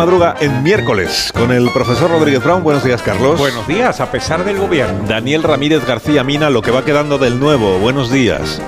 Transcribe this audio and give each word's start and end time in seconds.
Madruga 0.00 0.34
en 0.40 0.62
miércoles 0.62 1.30
con 1.36 1.52
el 1.52 1.68
profesor 1.74 2.10
Rodríguez 2.10 2.42
Brown. 2.42 2.62
Buenos 2.62 2.82
días, 2.82 3.02
Carlos. 3.02 3.38
Buenos 3.38 3.68
días, 3.68 4.00
a 4.00 4.10
pesar 4.10 4.46
del 4.46 4.56
gobierno. 4.56 5.06
Daniel 5.06 5.42
Ramírez 5.42 5.86
García 5.86 6.24
Mina, 6.24 6.48
lo 6.48 6.62
que 6.62 6.70
va 6.70 6.86
quedando 6.86 7.18
del 7.18 7.38
nuevo. 7.38 7.78
Buenos 7.78 8.10
días. 8.10 8.62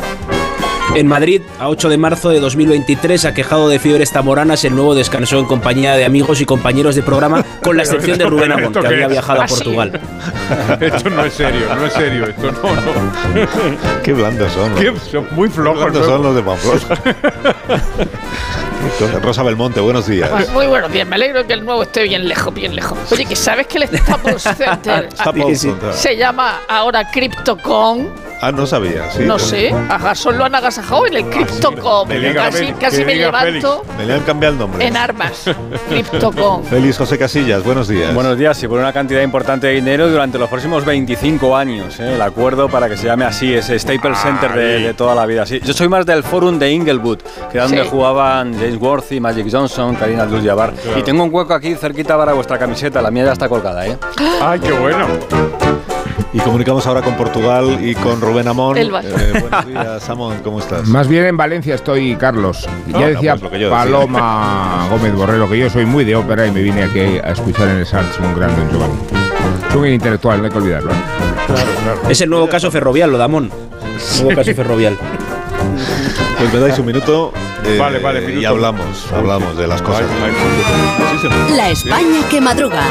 En 0.94 1.06
Madrid, 1.08 1.40
a 1.58 1.68
8 1.70 1.88
de 1.88 1.96
marzo 1.96 2.28
de 2.28 2.38
2023, 2.38 3.24
aquejado 3.24 3.68
de 3.70 3.78
fiebres 3.78 4.12
tamoranas, 4.12 4.62
el 4.64 4.74
nuevo 4.74 4.94
descansó 4.94 5.38
en 5.38 5.46
compañía 5.46 5.94
de 5.96 6.04
amigos 6.04 6.42
y 6.42 6.44
compañeros 6.44 6.94
de 6.96 7.02
programa, 7.02 7.42
con 7.62 7.78
la 7.78 7.82
excepción 7.84 8.18
de 8.18 8.26
Rubén 8.26 8.52
Amón, 8.52 8.74
que 8.74 8.86
había 8.86 9.08
viajado 9.08 9.40
a 9.42 9.46
Portugal. 9.46 9.98
Esto 10.80 11.08
no 11.08 11.24
es 11.24 11.32
serio, 11.32 11.60
no 11.74 11.86
es 11.86 11.92
serio, 11.94 12.26
esto 12.26 12.52
no, 12.52 12.74
no. 12.74 14.02
Qué 14.02 14.12
blandos 14.12 14.52
son. 14.52 14.74
Qué- 14.74 14.92
son 15.10 15.26
muy 15.32 15.48
Qué 15.48 15.54
flojos. 15.54 15.80
blandos 15.80 16.06
¿no? 16.06 16.12
son 16.12 16.22
los 16.24 16.34
de 16.34 16.42
Pamplona. 16.42 17.02
Qué. 18.98 19.06
Rosa 19.20 19.42
Belmonte, 19.44 19.80
buenos 19.80 20.06
días. 20.06 20.28
Pues 20.28 20.50
muy 20.52 20.66
buenos 20.66 20.92
días, 20.92 21.06
me 21.08 21.14
alegro 21.14 21.46
que 21.46 21.54
el 21.54 21.64
nuevo 21.64 21.84
esté 21.84 22.02
bien 22.02 22.28
lejos, 22.28 22.52
bien 22.52 22.74
lejos. 22.74 22.98
Oye, 23.12 23.24
que 23.24 23.36
sabes 23.36 23.66
que 23.66 23.78
el 23.78 23.88
Staples 23.98 24.42
Center 24.42 25.08
Staples 25.14 25.60
Center. 25.60 25.94
se 25.94 26.16
llama 26.18 26.60
ahora 26.68 27.08
CryptoCon. 27.10 28.31
Ah, 28.44 28.50
no 28.50 28.66
sabía. 28.66 29.08
Sí, 29.12 29.20
no 29.24 29.38
sé, 29.38 29.72
ajá, 29.88 30.16
solo 30.16 30.44
han 30.44 30.52
agasajado 30.54 31.06
en 31.06 31.14
el. 31.14 31.30
Que 31.30 31.38
diga 32.18 32.44
Casi, 32.46 32.58
Félix, 32.58 32.78
casi 32.80 32.96
que 32.98 33.04
me 33.04 33.12
diga 33.14 33.26
levanto 33.44 33.84
Me 33.96 34.04
le 34.04 34.14
han 34.14 34.20
cambiado 34.22 34.54
el 34.54 34.58
nombre. 34.58 34.84
en 34.84 34.96
armas. 34.96 35.44
CryptoCon. 35.88 36.64
Félix 36.64 36.98
José 36.98 37.18
Casillas, 37.18 37.62
buenos 37.62 37.86
días. 37.86 38.12
Buenos 38.12 38.36
días, 38.36 38.60
y 38.62 38.66
por 38.66 38.80
una 38.80 38.92
cantidad 38.92 39.22
importante 39.22 39.68
de 39.68 39.74
dinero 39.74 40.08
durante 40.08 40.38
los 40.38 40.48
próximos 40.48 40.84
25 40.84 41.56
años. 41.56 42.00
¿eh? 42.00 42.14
El 42.14 42.22
acuerdo 42.22 42.68
para 42.68 42.88
que 42.88 42.96
se 42.96 43.06
llame 43.06 43.24
así, 43.24 43.54
ese 43.54 43.78
Staples 43.78 44.18
Center 44.18 44.52
de, 44.52 44.80
de 44.80 44.94
toda 44.94 45.14
la 45.14 45.24
vida. 45.24 45.46
Sí, 45.46 45.60
yo 45.62 45.72
soy 45.72 45.88
más 45.88 46.04
del 46.04 46.24
Forum 46.24 46.58
de 46.58 46.72
Inglewood, 46.72 47.18
que 47.50 47.58
era 47.58 47.64
donde 47.68 47.82
Sí. 47.84 47.88
jugaban 47.90 48.54
James 48.54 48.76
Worthy, 48.80 49.20
Magic 49.20 49.46
Johnson, 49.52 49.94
Karina 49.94 50.24
Abdul-Jabbar. 50.24 50.72
Claro. 50.72 50.98
Y 50.98 51.02
tengo 51.04 51.22
un 51.22 51.32
hueco 51.32 51.54
aquí 51.54 51.76
cerquita 51.76 52.16
para 52.18 52.32
vuestra 52.32 52.58
camiseta, 52.58 53.00
la 53.00 53.10
mía 53.12 53.24
ya 53.26 53.32
está 53.34 53.48
colgada. 53.48 53.86
¿eh? 53.86 53.96
Ay, 54.42 54.58
qué 54.58 54.72
bueno. 54.72 55.06
Y 56.32 56.38
comunicamos 56.40 56.86
ahora 56.86 57.02
con 57.02 57.14
Portugal 57.16 57.78
y 57.82 57.94
con 57.94 58.20
Rubén 58.20 58.48
Amón. 58.48 58.78
El 58.78 58.90
Vasco. 58.90 59.18
Eh, 59.18 59.40
buenos 59.40 59.66
días, 59.66 60.08
Amón, 60.10 60.36
¿cómo 60.42 60.60
estás? 60.60 60.86
Más 60.88 61.06
bien 61.08 61.26
en 61.26 61.36
Valencia 61.36 61.74
estoy, 61.74 62.16
Carlos. 62.16 62.66
Ya 62.88 63.00
no, 63.00 63.06
decía 63.06 63.32
pues 63.32 63.42
lo 63.42 63.50
que 63.50 63.60
yo 63.60 63.68
decía. 63.68 63.84
Paloma 63.84 64.86
Gómez 64.90 65.14
Borrero 65.14 65.48
que 65.48 65.58
yo 65.58 65.68
soy 65.70 65.84
muy 65.84 66.04
de 66.04 66.16
ópera 66.16 66.46
y 66.46 66.50
me 66.50 66.62
vine 66.62 66.84
aquí 66.84 67.00
a 67.00 67.32
escuchar 67.32 67.68
en 67.68 67.78
el 67.78 67.86
Sanz 67.86 68.18
un 68.18 68.34
gran 68.34 68.54
Don 68.56 68.70
Giovanni. 68.70 68.94
Soy 69.72 69.80
un 69.88 69.94
intelectual, 69.94 70.38
no 70.38 70.44
hay 70.46 70.50
que 70.50 70.58
olvidarlo. 70.58 70.90
¿eh? 70.90 70.94
Claro, 71.46 71.70
claro. 71.82 72.00
Es 72.08 72.20
el 72.20 72.30
nuevo 72.30 72.48
caso 72.48 72.70
ferrovial, 72.70 73.10
lo 73.12 73.18
de 73.18 73.24
Amón. 73.24 73.50
Nuevo 74.22 74.34
caso 74.36 74.54
ferrovial. 74.54 74.96
Pues 76.38 76.52
me 76.52 76.60
dais 76.60 76.78
un 76.78 76.86
minuto, 76.86 77.32
eh, 77.64 77.76
Vale, 77.78 77.98
vale, 78.00 78.20
minuto. 78.20 78.40
y 78.40 78.44
hablamos, 78.44 79.12
hablamos 79.12 79.56
de 79.56 79.66
las 79.66 79.80
cosas. 79.82 80.04
Sí, 81.20 81.28
La 81.56 81.70
España 81.70 82.20
que 82.30 82.40
madruga. 82.40 82.82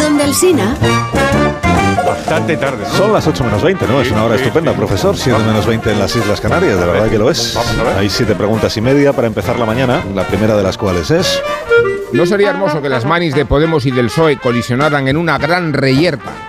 Donde 0.00 0.24
Alsina 0.24 0.74
Bastante 2.06 2.56
tarde. 2.56 2.84
¿no? 2.84 2.96
Son 2.96 3.12
las 3.12 3.26
8 3.26 3.44
menos 3.44 3.62
20, 3.62 3.86
¿no? 3.86 4.00
Es 4.00 4.10
una 4.10 4.24
hora 4.24 4.36
sí, 4.36 4.42
estupenda, 4.42 4.72
sí. 4.72 4.78
profesor. 4.78 5.16
7 5.16 5.38
menos 5.44 5.66
20 5.66 5.92
en 5.92 5.98
las 5.98 6.14
Islas 6.14 6.40
Canarias, 6.40 6.78
de 6.78 6.86
verdad 6.86 7.10
que 7.10 7.18
lo 7.18 7.30
es. 7.30 7.56
Hay 7.96 8.08
siete 8.08 8.34
preguntas 8.34 8.76
y 8.76 8.80
media 8.80 9.12
para 9.12 9.26
empezar 9.26 9.58
la 9.58 9.66
mañana. 9.66 10.04
La 10.14 10.24
primera 10.24 10.56
de 10.56 10.62
las 10.62 10.78
cuales 10.78 11.10
es... 11.10 11.40
¿No 12.12 12.24
sería 12.24 12.50
hermoso 12.50 12.80
que 12.80 12.88
las 12.88 13.04
manis 13.04 13.34
de 13.34 13.44
Podemos 13.44 13.84
y 13.84 13.90
del 13.90 14.06
PSOE 14.06 14.38
colisionaran 14.38 15.08
en 15.08 15.16
una 15.16 15.38
gran 15.38 15.72
reyerta? 15.72 16.45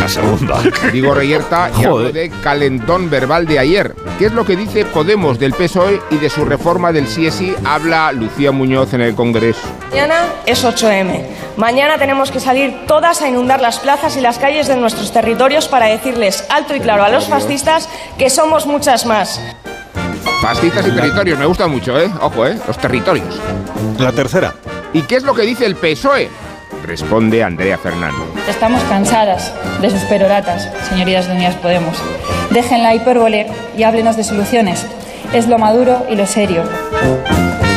La 0.00 0.08
segunda. 0.08 0.58
Digo 0.92 1.14
reyerta 1.14 1.70
y 1.78 1.84
hablo 1.84 2.10
de 2.10 2.30
calentón 2.42 3.10
verbal 3.10 3.46
de 3.46 3.58
ayer. 3.58 3.94
¿Qué 4.18 4.26
es 4.26 4.32
lo 4.32 4.46
que 4.46 4.56
dice 4.56 4.86
Podemos 4.86 5.38
del 5.38 5.52
PSOE 5.52 6.00
y 6.10 6.16
de 6.16 6.30
su 6.30 6.46
reforma 6.46 6.90
del 6.90 7.04
CSI? 7.04 7.54
Habla 7.64 8.10
Lucía 8.12 8.50
Muñoz 8.50 8.94
en 8.94 9.02
el 9.02 9.14
Congreso. 9.14 9.60
Mañana 9.90 10.24
es 10.46 10.64
8M. 10.64 11.26
Mañana 11.58 11.98
tenemos 11.98 12.30
que 12.30 12.40
salir 12.40 12.86
todas 12.86 13.20
a 13.20 13.28
inundar 13.28 13.60
las 13.60 13.78
plazas 13.78 14.16
y 14.16 14.22
las 14.22 14.38
calles 14.38 14.68
de 14.68 14.76
nuestros 14.76 15.12
territorios 15.12 15.68
para 15.68 15.86
decirles 15.86 16.46
alto 16.48 16.74
y 16.74 16.80
claro 16.80 17.04
a 17.04 17.10
los 17.10 17.26
fascistas 17.26 17.88
que 18.16 18.30
somos 18.30 18.66
muchas 18.66 19.04
más. 19.04 19.38
Fascistas 20.40 20.86
y 20.86 20.92
territorios, 20.92 21.38
me 21.38 21.44
gusta 21.44 21.66
mucho, 21.66 22.00
¿eh? 22.00 22.10
Ojo, 22.22 22.46
¿eh? 22.46 22.58
Los 22.66 22.78
territorios. 22.78 23.38
La 23.98 24.12
tercera. 24.12 24.54
¿Y 24.94 25.02
qué 25.02 25.16
es 25.16 25.22
lo 25.22 25.34
que 25.34 25.42
dice 25.42 25.66
el 25.66 25.76
PSOE? 25.76 26.30
Responde 26.84 27.42
Andrea 27.42 27.78
Fernández. 27.78 28.26
Estamos 28.48 28.82
cansadas 28.84 29.52
de 29.80 29.90
sus 29.90 30.00
peroratas, 30.02 30.68
señorías 30.88 31.26
de 31.26 31.34
Unidas 31.34 31.54
Podemos. 31.56 31.96
Dejen 32.50 32.82
la 32.82 32.94
hipérbole 32.94 33.46
y 33.76 33.82
háblenos 33.82 34.16
de 34.16 34.24
soluciones. 34.24 34.86
Es 35.32 35.46
lo 35.46 35.58
maduro 35.58 36.06
y 36.10 36.16
lo 36.16 36.26
serio. 36.26 36.64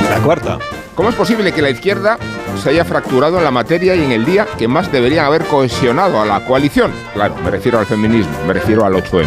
La 0.10 0.20
cuarta. 0.24 0.58
¿Cómo 0.96 1.10
es 1.10 1.16
posible 1.16 1.52
que 1.52 1.62
la 1.62 1.72
izquierda 1.72 2.18
se 2.62 2.70
haya 2.70 2.86
fracturado 2.86 3.40
en 3.40 3.44
la 3.44 3.52
materia 3.52 3.96
y 3.96 4.04
en 4.04 4.12
el 4.12 4.26
día 4.26 4.48
que 4.58 4.68
más 4.68 4.92
deberían 4.92 5.26
haber 5.26 5.44
cohesionado 5.46 6.22
a 6.22 6.26
la 6.26 6.46
coalición? 6.46 6.92
Claro, 7.14 7.36
me 7.44 7.50
refiero 7.50 7.80
al 7.80 7.86
feminismo, 7.86 8.32
me 8.46 8.54
refiero 8.54 8.86
al 8.86 8.94
8M. 8.94 9.26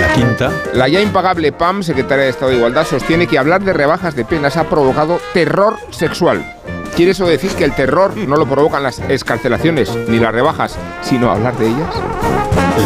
La 0.00 0.12
quinta. 0.12 0.50
La 0.72 0.88
ya 0.88 1.00
impagable 1.00 1.52
PAM, 1.52 1.82
secretaria 1.82 2.24
de 2.24 2.30
Estado 2.30 2.50
de 2.50 2.56
Igualdad, 2.56 2.86
sostiene 2.86 3.26
que 3.26 3.38
hablar 3.38 3.62
de 3.62 3.72
rebajas 3.72 4.16
de 4.16 4.24
penas 4.24 4.56
ha 4.56 4.64
provocado 4.64 5.20
terror 5.32 5.76
sexual. 5.90 6.59
¿Quiere 6.96 7.12
eso 7.12 7.26
decir 7.26 7.52
que 7.52 7.64
el 7.64 7.74
terror 7.74 8.16
no 8.16 8.36
lo 8.36 8.46
provocan 8.46 8.82
las 8.82 8.98
escarcelaciones 8.98 9.90
ni 10.08 10.18
las 10.18 10.32
rebajas, 10.32 10.76
sino 11.02 11.30
hablar 11.30 11.56
de 11.56 11.68
ellas? 11.68 11.94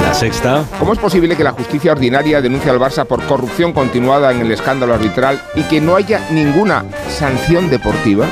La 0.02 0.14
sexta. 0.14 0.64
¿Cómo 0.78 0.92
es 0.92 0.98
posible 0.98 1.36
que 1.36 1.44
la 1.44 1.52
justicia 1.52 1.92
ordinaria 1.92 2.40
denuncie 2.40 2.70
al 2.70 2.78
Barça 2.78 3.04
por 3.04 3.22
corrupción 3.24 3.72
continuada 3.72 4.30
en 4.32 4.40
el 4.40 4.50
escándalo 4.52 4.94
arbitral 4.94 5.40
y 5.54 5.62
que 5.62 5.80
no 5.80 5.96
haya 5.96 6.20
ninguna 6.30 6.84
sanción 7.08 7.68
deportiva? 7.70 8.26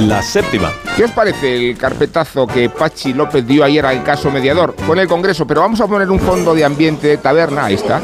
La 0.00 0.22
séptima. 0.22 0.72
¿Qué 0.96 1.04
os 1.04 1.10
parece 1.10 1.70
el 1.70 1.76
carpetazo 1.78 2.46
que 2.46 2.68
Pachi 2.68 3.14
López 3.14 3.46
dio 3.46 3.64
ayer 3.64 3.84
al 3.84 4.02
caso 4.02 4.30
mediador 4.30 4.74
con 4.86 4.98
el 4.98 5.08
Congreso? 5.08 5.46
Pero 5.46 5.62
vamos 5.62 5.80
a 5.80 5.86
poner 5.86 6.10
un 6.10 6.20
fondo 6.20 6.54
de 6.54 6.64
ambiente 6.64 7.08
de 7.08 7.16
taberna, 7.16 7.66
ahí 7.66 7.74
está. 7.74 8.00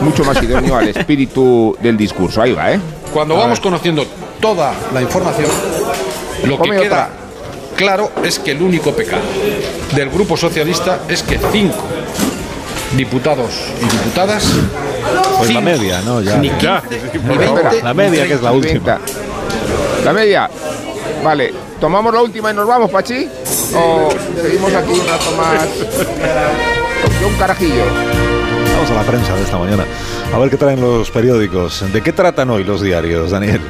Mucho 0.00 0.24
más 0.24 0.42
idóneo 0.42 0.76
al 0.76 0.88
espíritu 0.88 1.76
del 1.80 1.96
discurso. 1.96 2.42
Ahí 2.42 2.52
va, 2.52 2.72
¿eh? 2.72 2.80
Cuando 3.12 3.36
vamos 3.36 3.60
conociendo 3.60 4.04
toda 4.40 4.72
la 4.92 5.02
información, 5.02 5.48
lo 6.44 6.60
que 6.60 6.70
queda 6.70 6.82
otra. 6.84 7.08
claro 7.76 8.10
es 8.22 8.38
que 8.38 8.52
el 8.52 8.62
único 8.62 8.92
pecado 8.92 9.22
del 9.94 10.10
Grupo 10.10 10.36
Socialista 10.36 11.00
es 11.08 11.22
que 11.22 11.38
cinco 11.52 11.84
diputados 12.96 13.50
y 13.80 13.84
diputadas. 13.84 14.44
Pues 15.38 15.52
la 15.52 15.60
media, 15.60 16.00
¿no? 16.02 16.20
Ya. 16.22 16.36
Ni 16.36 16.48
Ya, 16.60 16.80
15, 16.80 17.00
sí, 17.00 17.08
ni 17.12 17.18
por 17.28 17.38
20, 17.38 17.62
favor. 17.62 17.82
La 17.84 17.94
media, 17.94 18.26
que 18.26 18.34
es 18.34 18.42
la 18.42 18.50
30. 18.50 18.68
última. 18.68 18.98
La 20.04 20.12
media. 20.12 20.50
Vale, 21.22 21.52
¿tomamos 21.80 22.14
la 22.14 22.22
última 22.22 22.50
y 22.50 22.54
nos 22.54 22.66
vamos, 22.66 22.90
Pachi? 22.90 23.28
¿O 23.76 24.08
seguimos 24.40 24.72
aquí 24.74 24.90
un 24.92 25.06
rato 25.06 25.32
más? 25.36 25.68
Yo 27.20 27.28
un 27.28 27.34
carajillo. 27.34 27.84
Vamos 28.76 28.90
a 28.90 28.94
la 28.94 29.02
prensa 29.02 29.34
de 29.34 29.42
esta 29.42 29.58
mañana. 29.58 29.84
A 30.32 30.38
ver 30.38 30.50
qué 30.50 30.56
traen 30.56 30.80
los 30.80 31.10
periódicos. 31.10 31.84
¿De 31.92 32.02
qué 32.02 32.12
tratan 32.12 32.50
hoy 32.50 32.64
los 32.64 32.80
diarios, 32.82 33.30
Daniel? 33.30 33.60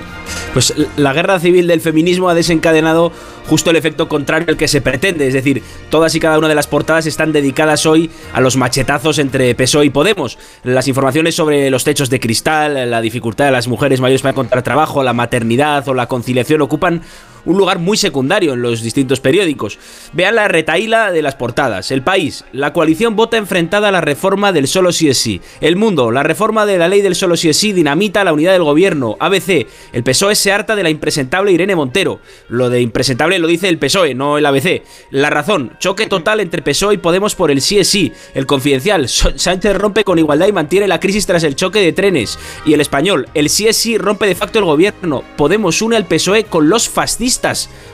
Pues 0.54 0.72
la 0.96 1.12
guerra 1.12 1.40
civil 1.40 1.66
del 1.66 1.80
feminismo 1.80 2.28
ha 2.28 2.34
desencadenado 2.34 3.10
justo 3.48 3.70
el 3.70 3.76
efecto 3.76 4.08
contrario 4.08 4.46
al 4.48 4.56
que 4.56 4.68
se 4.68 4.80
pretende, 4.80 5.26
es 5.26 5.34
decir, 5.34 5.64
todas 5.90 6.14
y 6.14 6.20
cada 6.20 6.38
una 6.38 6.46
de 6.46 6.54
las 6.54 6.68
portadas 6.68 7.06
están 7.06 7.32
dedicadas 7.32 7.86
hoy 7.86 8.08
a 8.32 8.40
los 8.40 8.56
machetazos 8.56 9.18
entre 9.18 9.52
PSOE 9.56 9.86
y 9.86 9.90
Podemos. 9.90 10.38
Las 10.62 10.86
informaciones 10.86 11.34
sobre 11.34 11.70
los 11.70 11.82
techos 11.82 12.08
de 12.08 12.20
cristal, 12.20 12.88
la 12.88 13.00
dificultad 13.00 13.46
de 13.46 13.50
las 13.50 13.66
mujeres 13.66 14.00
mayores 14.00 14.22
para 14.22 14.30
encontrar 14.30 14.62
trabajo, 14.62 15.02
la 15.02 15.12
maternidad 15.12 15.88
o 15.88 15.94
la 15.94 16.06
conciliación 16.06 16.62
ocupan 16.62 17.02
un 17.44 17.56
lugar 17.56 17.79
muy 17.79 17.96
secundario 17.96 18.52
en 18.52 18.62
los 18.62 18.82
distintos 18.82 19.20
periódicos. 19.20 19.79
Vean 20.12 20.35
la 20.35 20.49
retaíla 20.49 21.12
de 21.12 21.23
las 21.23 21.35
portadas. 21.35 21.91
El 21.91 22.02
País, 22.02 22.44
la 22.52 22.73
coalición 22.73 23.17
vota 23.17 23.37
enfrentada 23.37 23.88
a 23.88 23.93
la 23.93 24.00
reforma 24.00 24.52
del 24.52 24.69
solo 24.69 24.93
sí 24.93 25.08
es 25.08 25.19
sí. 25.19 25.41
El 25.61 25.76
Mundo, 25.76 26.11
la 26.11 26.23
reforma 26.23 26.67
de 26.67 26.79
la 26.79 26.88
ley 26.88 27.02
del 27.02 27.14
solo 27.14 27.37
sí 27.37 27.49
es 27.49 27.56
sí 27.56 27.73
dinamita 27.73 28.25
la 28.25 28.32
unidad 28.32 28.52
del 28.52 28.62
gobierno. 28.62 29.17
ABC, 29.20 29.67
el 29.93 30.02
PSOE 30.02 30.35
se 30.35 30.52
harta 30.52 30.76
de 30.76 30.82
la 30.82 30.91
impresentable 30.91 31.52
Irene 31.52 31.76
Montero. 31.76 32.20
Lo 32.49 32.70
de 32.70 32.81
impresentable 32.81 33.38
lo 33.38 33.47
dice 33.47 33.69
el 33.69 33.79
PSOE, 33.79 34.14
no 34.14 34.38
el 34.38 34.47
ABC. 34.47 34.82
La 35.11 35.31
razón, 35.31 35.73
choque 35.79 36.06
total 36.06 36.40
entre 36.40 36.62
PSOE 36.62 36.94
y 36.94 36.99
Podemos 36.99 37.35
por 37.35 37.50
el 37.50 37.61
sí 37.61 37.79
es 37.79 37.88
sí. 37.88 38.12
El 38.35 38.47
Confidencial, 38.47 39.08
Sánchez 39.08 39.76
rompe 39.76 40.05
con 40.05 40.19
igualdad 40.19 40.49
y 40.49 40.52
mantiene 40.52 40.88
la 40.88 41.00
crisis 41.00 41.26
tras 41.26 41.44
el 41.44 41.56
choque 41.56 41.81
de 41.81 41.93
trenes. 41.93 42.38
Y 42.64 42.73
el 42.73 42.81
Español, 42.81 43.29
el 43.35 43.50
sí 43.50 43.69
es 43.69 43.76
sí 43.76 43.99
rompe 43.99 44.26
de 44.26 44.35
facto 44.35 44.58
el 44.58 44.64
gobierno. 44.64 45.23
Podemos 45.37 45.82
une 45.82 45.97
al 45.97 46.06
PSOE 46.06 46.44
con 46.44 46.69
los 46.69 46.88
fascistas, 46.88 47.33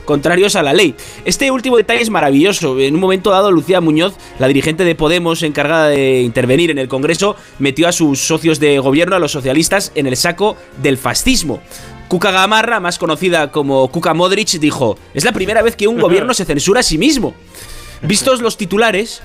contrarios 0.05 0.57
a 0.57 0.63
la 0.63 0.73
ley. 0.73 0.95
Este 1.25 1.51
último 1.51 1.77
detalle 1.77 2.03
es 2.03 2.11
maravilloso. 2.11 2.79
En 2.79 2.95
un 2.95 3.01
momento 3.01 3.31
dado, 3.31 3.51
Lucía 3.51 3.81
Muñoz, 3.81 4.15
la 4.39 4.49
dirigente 4.49 4.85
de 4.85 4.95
Podemos 4.95 5.43
encargada 5.43 5.89
de 5.89 6.23
intervenir 6.23 6.71
en 6.71 6.79
el 6.79 6.89
Congreso, 6.89 7.37
metió 7.59 7.89
a 7.89 7.93
sus 7.93 8.21
socios 8.21 8.61
de 8.61 8.79
gobierno, 8.79 9.17
a 9.17 9.19
los 9.19 9.33
socialistas, 9.33 9.93
en 9.95 10.07
el 10.07 10.17
saco 10.17 10.57
del 10.83 10.99
fascismo. 10.99 11.61
Cuca 12.09 12.33
Gamarra, 12.33 12.81
más 12.81 12.99
conocida 12.99 13.53
como 13.53 13.87
Cuca 13.89 14.15
Modric, 14.15 14.59
dijo, 14.59 14.99
es 15.15 15.25
la 15.25 15.33
primera 15.33 15.63
vez 15.63 15.77
que 15.77 15.87
un 15.87 16.01
gobierno 16.01 16.35
se 16.35 16.45
censura 16.45 16.81
a 16.81 16.83
sí 16.83 16.99
mismo. 16.99 17.35
Vistos 18.03 18.41
los 18.41 18.57
titulares, 18.57 19.23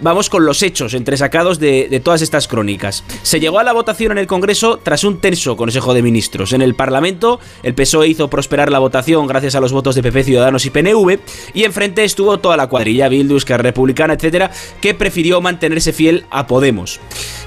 vamos 0.00 0.30
con 0.30 0.44
los 0.44 0.62
hechos 0.62 0.94
entresacados 0.94 1.58
de, 1.58 1.88
de, 1.88 2.00
todas 2.00 2.22
estas 2.22 2.48
crónicas. 2.48 3.04
Se 3.22 3.40
llegó 3.40 3.58
a 3.58 3.64
la 3.64 3.72
votación 3.72 4.12
en 4.12 4.18
el 4.18 4.26
Congreso 4.26 4.78
tras 4.82 5.04
un 5.04 5.20
tenso 5.20 5.56
Consejo 5.56 5.94
de 5.94 6.02
Ministros. 6.02 6.52
En 6.52 6.62
el 6.62 6.74
Parlamento, 6.74 7.40
el 7.62 7.74
PSOE 7.74 8.08
hizo 8.08 8.28
prosperar 8.28 8.70
la 8.70 8.78
votación 8.78 9.26
gracias 9.26 9.54
a 9.54 9.60
los 9.60 9.72
votos 9.72 9.94
de 9.94 10.02
PP, 10.02 10.24
Ciudadanos 10.24 10.66
y 10.66 10.70
PNV, 10.70 11.18
y 11.54 11.64
enfrente 11.64 12.04
estuvo 12.04 12.38
toda 12.38 12.56
la 12.56 12.66
cuadrilla, 12.66 13.08
Bildu, 13.08 13.36
Esquerra 13.36 13.62
Republicana, 13.62 14.14
etcétera, 14.14 14.50
que 14.80 14.94
prefirió 14.94 15.40
mantenerse 15.40 15.92
fiel 15.92 16.24
a 16.30 16.46
Podemos. 16.46 17.00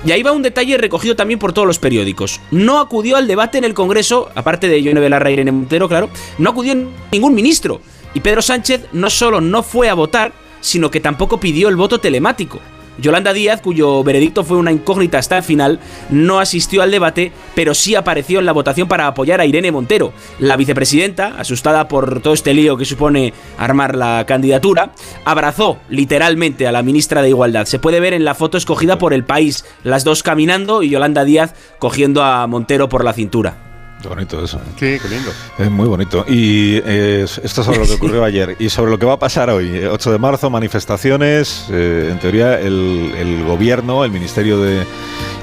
Y 0.05 0.11
ahí 0.11 0.23
va 0.23 0.31
un 0.31 0.41
detalle 0.41 0.77
recogido 0.77 1.15
también 1.15 1.39
por 1.39 1.53
todos 1.53 1.67
los 1.67 1.79
periódicos. 1.79 2.39
No 2.51 2.79
acudió 2.79 3.17
al 3.17 3.27
debate 3.27 3.57
en 3.57 3.63
el 3.63 3.73
Congreso, 3.73 4.29
aparte 4.35 4.67
de 4.67 4.81
Yone 4.81 4.99
Belarra 4.99 5.29
y 5.29 5.33
Irene 5.33 5.51
Montero, 5.51 5.87
claro, 5.87 6.09
no 6.37 6.49
acudió 6.49 6.75
ningún 7.11 7.35
ministro. 7.35 7.81
Y 8.13 8.19
Pedro 8.19 8.41
Sánchez 8.41 8.87
no 8.91 9.09
solo 9.09 9.41
no 9.41 9.63
fue 9.63 9.89
a 9.89 9.93
votar, 9.93 10.33
sino 10.61 10.89
que 10.89 10.99
tampoco 10.99 11.39
pidió 11.39 11.67
el 11.67 11.75
voto 11.75 11.99
telemático. 11.99 12.59
Yolanda 12.97 13.33
Díaz, 13.33 13.61
cuyo 13.61 14.03
veredicto 14.03 14.43
fue 14.43 14.57
una 14.57 14.71
incógnita 14.71 15.17
hasta 15.17 15.37
el 15.37 15.43
final, 15.43 15.79
no 16.09 16.39
asistió 16.39 16.81
al 16.81 16.91
debate, 16.91 17.31
pero 17.55 17.73
sí 17.73 17.95
apareció 17.95 18.39
en 18.39 18.45
la 18.45 18.51
votación 18.51 18.87
para 18.87 19.07
apoyar 19.07 19.39
a 19.39 19.45
Irene 19.45 19.71
Montero. 19.71 20.13
La 20.39 20.57
vicepresidenta, 20.57 21.35
asustada 21.37 21.87
por 21.87 22.21
todo 22.21 22.33
este 22.33 22.53
lío 22.53 22.77
que 22.77 22.85
supone 22.85 23.33
armar 23.57 23.95
la 23.95 24.25
candidatura, 24.27 24.91
abrazó 25.25 25.79
literalmente 25.89 26.67
a 26.67 26.71
la 26.71 26.83
ministra 26.83 27.21
de 27.21 27.29
Igualdad. 27.29 27.65
Se 27.65 27.79
puede 27.79 27.99
ver 27.99 28.13
en 28.13 28.25
la 28.25 28.35
foto 28.35 28.57
escogida 28.57 28.97
por 28.97 29.13
el 29.13 29.23
país, 29.23 29.65
las 29.83 30.03
dos 30.03 30.21
caminando 30.21 30.83
y 30.83 30.89
Yolanda 30.89 31.23
Díaz 31.23 31.55
cogiendo 31.79 32.23
a 32.23 32.45
Montero 32.47 32.89
por 32.89 33.03
la 33.03 33.13
cintura. 33.13 33.70
Qué 34.01 34.07
bonito 34.07 34.43
eso. 34.43 34.59
Sí, 34.79 34.97
qué 35.01 35.07
lindo. 35.09 35.31
Es 35.57 35.69
muy 35.69 35.87
bonito. 35.87 36.25
Y 36.27 36.77
eh, 36.83 37.25
esto 37.43 37.63
sobre 37.63 37.79
lo 37.79 37.85
que 37.85 37.93
ocurrió 37.95 38.23
ayer 38.23 38.55
y 38.59 38.69
sobre 38.69 38.91
lo 38.91 38.99
que 38.99 39.05
va 39.05 39.13
a 39.13 39.19
pasar 39.19 39.49
hoy. 39.49 39.85
8 39.85 40.11
de 40.11 40.17
marzo, 40.17 40.49
manifestaciones. 40.49 41.67
Eh, 41.69 42.09
en 42.11 42.19
teoría, 42.19 42.59
el, 42.59 43.13
el, 43.17 43.45
gobierno, 43.45 44.03
el 44.03 44.11
Ministerio 44.11 44.59
de 44.61 44.85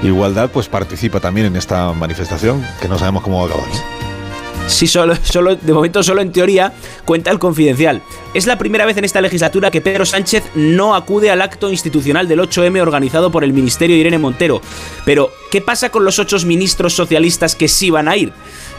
Igualdad, 0.03 0.51
pues 0.51 0.69
participa 0.69 1.21
también 1.21 1.47
en 1.47 1.57
esta 1.57 1.93
manifestación, 1.93 2.65
que 2.81 2.89
no 2.89 2.99
sabemos 2.99 3.23
cómo 3.23 3.39
va 3.39 3.45
a 3.45 3.55
acabar. 3.55 4.08
Sí, 4.69 4.87
solo, 4.87 5.17
solo, 5.23 5.57
de 5.57 5.73
momento 5.73 6.03
solo 6.03 6.21
en 6.21 6.31
teoría 6.31 6.73
cuenta 7.07 7.31
el 7.31 7.39
confidencial. 7.39 8.03
Es 8.35 8.47
la 8.47 8.59
primera 8.59 8.85
vez 8.85 8.99
en 8.99 9.05
esta 9.05 9.21
legislatura 9.23 9.71
que 9.71 9.81
Pedro 9.81 10.05
Sánchez 10.05 10.45
no 10.55 10.95
acude 10.95 11.31
al 11.31 11.41
acto 11.41 11.71
institucional 11.71 12.29
del 12.29 12.41
8M 12.41 12.81
organizado 12.81 13.31
por 13.33 13.45
el 13.45 13.55
Ministerio 13.55 13.97
Irene 13.97 14.19
Montero. 14.19 14.61
Pero, 15.07 15.31
¿qué 15.51 15.63
pasa 15.63 15.89
con 15.89 16.05
los 16.05 16.19
ocho 16.19 16.37
ministros 16.45 16.93
socialistas 16.93 17.57
que 17.57 17.67
sí 17.67 17.89
van 17.89 18.09
a 18.09 18.17
ir? 18.17 18.33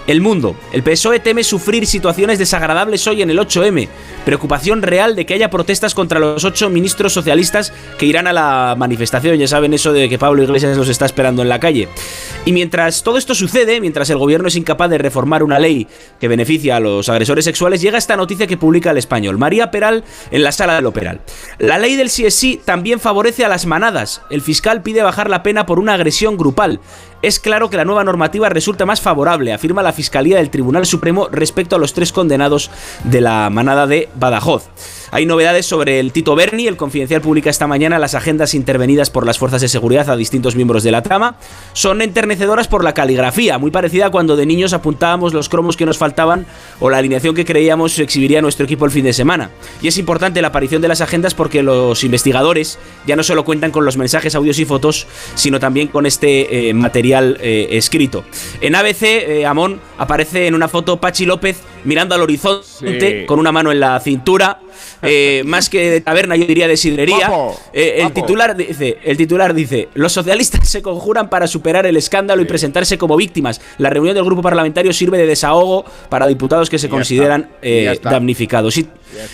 El 0.10 0.22
mundo. 0.22 0.56
El 0.74 0.82
PSOE 0.82 1.20
teme 1.20 1.44
sufrir 1.44 1.86
situaciones 1.86 2.40
desagradables 2.40 3.06
hoy 3.06 3.22
en 3.22 3.30
el 3.30 3.38
8M. 3.38 3.88
Preocupación 4.26 4.82
real 4.82 5.16
de 5.16 5.28
que 5.28 5.36
haya 5.36 5.52
protestas 5.52 5.94
contra 5.94 6.18
los 6.18 6.44
ocho 6.44 6.72
ministros 6.72 7.14
socialistas 7.14 7.72
que 8.00 8.08
irán 8.08 8.26
a 8.26 8.34
la 8.34 8.74
manifestación. 8.76 9.38
Ya 9.38 9.48
saben 9.48 9.72
eso 9.72 9.94
de 9.94 10.10
que 10.10 10.18
Pablo 10.18 10.42
Iglesias 10.42 10.76
los 10.76 10.90
está 10.90 11.06
esperando 11.06 11.44
en 11.44 11.50
la 11.50 11.60
calle. 11.60 11.90
Y 12.44 12.54
mientras 12.54 13.04
todo 13.04 13.20
esto 13.20 13.36
sucede, 13.36 13.80
mientras 13.82 14.10
el 14.10 14.18
gobierno 14.18 14.48
es 14.48 14.56
incapaz 14.56 14.90
de 14.90 14.98
reformar 14.98 15.44
una 15.44 15.60
ley 15.60 15.86
que 16.20 16.28
beneficia 16.28 16.78
a 16.78 16.80
los 16.80 17.08
agresores 17.08 17.46
sexuales, 17.46 17.80
llega 17.80 18.00
esta 18.00 18.18
noticia 18.18 18.48
que 18.48 18.58
publica 18.58 18.90
el 18.90 18.98
español. 18.98 19.38
María 19.38 19.70
Peral 19.70 20.04
en 20.32 20.42
la 20.42 20.52
sala 20.52 20.74
del 20.74 20.88
Operal. 20.88 21.22
La 21.60 21.78
ley 21.78 21.96
del 21.96 22.10
sí 22.10 22.26
es 22.26 22.34
sí 22.34 22.60
también 22.66 23.00
favorece 23.00 23.46
a 23.46 23.48
las 23.48 23.68
manadas. 23.68 24.24
El 24.32 24.42
fiscal 24.42 24.82
pide 24.82 25.04
bajar 25.04 25.30
la 25.30 25.44
pena 25.44 25.68
por 25.68 25.78
una 25.78 25.94
agresión 25.94 26.36
grupal. 26.36 26.80
Es 27.22 27.42
claro 27.42 27.70
que 27.70 27.76
la 27.76 27.84
nueva 27.84 28.06
normativa 28.06 28.48
resulta 28.48 28.86
más 28.86 29.02
favorable, 29.02 29.52
afirma 29.52 29.84
la 29.84 29.92
Fiscalía 29.92 30.38
del 30.38 30.50
Tribunal 30.50 30.86
Supremo 30.86 31.28
respecto 31.30 31.76
a 31.76 31.80
los 31.80 31.94
tres 31.94 32.14
condenados 32.14 32.72
de 33.04 33.20
la 33.20 33.50
manada 33.50 33.88
de 33.88 34.08
Badajoz. 34.16 34.70
Hay 35.12 35.26
novedades 35.26 35.66
sobre 35.66 36.00
el 36.00 36.14
Tito 36.14 36.36
Berni. 36.36 36.68
El 36.68 36.78
Confidencial 36.78 37.20
publica 37.20 37.50
esta 37.50 37.68
mañana 37.68 38.00
las 38.00 38.16
agendas 38.16 38.54
intervenidas 38.54 39.10
por 39.10 39.26
las 39.26 39.38
fuerzas 39.38 39.60
de 39.60 39.68
seguridad 39.68 40.10
a 40.10 40.16
distintos 40.16 40.56
miembros 40.56 40.84
de 40.84 40.92
la 40.92 41.02
trama. 41.02 41.36
Son 41.74 42.02
enternecedoras 42.02 42.70
por 42.70 42.84
la 42.86 42.94
caligrafía, 42.94 43.58
muy 43.58 43.72
parecida 43.72 44.06
a 44.06 44.12
cuando 44.12 44.38
de 44.38 44.46
niños 44.46 44.72
apuntábamos 44.72 45.34
los 45.34 45.50
cromos 45.50 45.76
que 45.76 45.86
nos 45.86 45.98
faltaban 45.98 46.46
o 46.80 46.90
la 46.90 47.00
alineación 47.00 47.36
que 47.36 47.44
creíamos 47.44 48.00
exhibiría 48.00 48.42
nuestro 48.42 48.66
equipo 48.66 48.86
el 48.86 48.92
fin 48.92 49.04
de 49.04 49.14
semana. 49.14 49.50
Y 49.82 49.90
es 49.90 49.98
importante 49.98 50.42
la 50.42 50.50
aparición 50.50 50.82
de 50.82 50.88
las 50.88 51.02
agendas 51.02 51.34
porque 51.34 51.64
los 51.64 52.04
investigadores 52.04 52.78
ya 53.06 53.16
no 53.16 53.24
solo 53.24 53.44
cuentan 53.44 53.72
con 53.72 53.84
los 53.84 53.98
mensajes, 53.98 54.36
audios 54.36 54.60
y 54.60 54.66
fotos, 54.66 55.08
sino 55.34 55.60
también 55.60 55.88
con 55.88 56.06
este 56.06 56.70
eh, 56.70 56.74
material 56.76 57.09
eh, 57.14 57.68
escrito. 57.72 58.24
En 58.62 58.76
ABC, 58.76 59.04
eh, 59.04 59.46
Amón 59.46 59.80
aparece 59.98 60.48
en 60.48 60.56
una 60.56 60.68
foto 60.68 61.00
Pachi 61.00 61.26
López 61.26 61.58
mirando 61.84 62.16
al 62.16 62.22
horizonte 62.22 63.22
Sí. 63.22 63.26
con 63.26 63.40
una 63.40 63.52
mano 63.52 63.72
en 63.72 63.80
la 63.80 64.00
cintura. 64.00 64.60
eh, 65.02 65.44
más 65.46 65.70
que 65.70 65.90
de 65.92 66.02
taberna, 66.02 66.36
yo 66.36 66.46
diría 66.46 66.68
de 66.68 66.78
sidrería. 66.78 67.28
Guapo, 67.28 67.60
Eh, 67.74 67.96
el, 67.98 68.02
guapo. 68.04 68.14
titular 68.22 68.56
dice, 68.56 68.98
el 69.04 69.18
titular 69.18 69.54
dice: 69.54 69.90
Los 69.94 70.14
socialistas 70.14 70.68
se 70.70 70.82
conjuran 70.82 71.30
para 71.30 71.48
superar 71.48 71.86
el 71.86 71.98
escándalo 71.98 72.42
y 72.42 72.46
presentarse 72.46 72.98
como 72.98 73.16
víctimas. 73.18 73.60
La 73.78 73.90
reunión 73.90 74.16
del 74.16 74.24
grupo 74.26 74.42
parlamentario 74.42 74.94
sirve 74.94 75.18
de 75.18 75.26
desahogo 75.28 75.86
para 76.10 76.28
diputados 76.28 76.70
que 76.70 76.78
se 76.80 76.88
ya 76.88 76.92
consideran 76.92 77.50
eh, 77.62 78.00
damnificados. 78.02 78.78
Y, 78.78 78.88